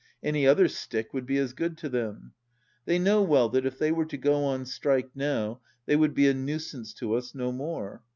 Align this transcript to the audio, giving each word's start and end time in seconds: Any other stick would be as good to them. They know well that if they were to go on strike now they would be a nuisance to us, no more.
Any 0.23 0.47
other 0.47 0.67
stick 0.67 1.13
would 1.13 1.27
be 1.27 1.37
as 1.37 1.53
good 1.53 1.77
to 1.77 1.87
them. 1.87 2.33
They 2.85 2.97
know 2.97 3.21
well 3.21 3.49
that 3.49 3.67
if 3.67 3.77
they 3.77 3.91
were 3.91 4.07
to 4.07 4.17
go 4.17 4.45
on 4.45 4.65
strike 4.65 5.11
now 5.15 5.61
they 5.85 5.95
would 5.95 6.15
be 6.15 6.27
a 6.27 6.33
nuisance 6.33 6.91
to 6.95 7.13
us, 7.13 7.35
no 7.35 7.51
more. 7.51 8.01